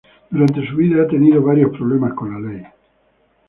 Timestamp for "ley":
2.51-2.63